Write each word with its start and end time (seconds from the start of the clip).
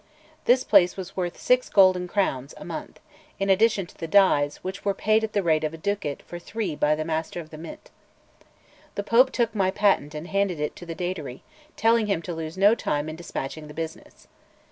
This 0.45 0.63
place 0.63 0.97
was 0.97 1.15
worth 1.15 1.39
six 1.39 1.69
golden 1.69 2.07
crowns 2.07 2.55
a 2.57 2.65
month, 2.65 2.99
in 3.39 3.51
addition 3.51 3.85
to 3.85 3.95
the 3.95 4.07
dies, 4.07 4.57
which 4.63 4.83
were 4.83 4.95
paid 4.95 5.23
at 5.23 5.33
the 5.33 5.43
rate 5.43 5.63
of 5.63 5.75
a 5.75 5.77
ducat 5.77 6.23
for 6.23 6.39
three 6.39 6.75
by 6.75 6.95
the 6.95 7.05
Master 7.05 7.39
of 7.39 7.51
the 7.51 7.57
Mint. 7.59 7.91
The 8.95 9.03
Pope 9.03 9.29
took 9.31 9.53
my 9.53 9.69
patent 9.69 10.15
and 10.15 10.27
handed 10.29 10.59
it 10.59 10.75
to 10.77 10.87
the 10.87 10.95
Datary, 10.95 11.41
telling 11.75 12.07
him 12.07 12.23
to 12.23 12.33
lose 12.33 12.57
no 12.57 12.73
time 12.73 13.09
in 13.09 13.15
dispatching 13.15 13.67
the 13.67 13.75
business. 13.75 14.27